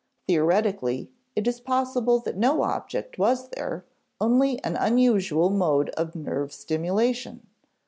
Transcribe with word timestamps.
Theoretically, 0.27 1.11
it 1.35 1.47
is 1.47 1.59
possible 1.59 2.17
that 2.21 2.35
no 2.35 2.63
object 2.63 3.19
was 3.19 3.49
there, 3.49 3.85
only 4.19 4.57
an 4.63 4.75
unusual 4.75 5.51
mode 5.51 5.89
of 5.91 6.15
nerve 6.15 6.51
stimulation. 6.51 7.45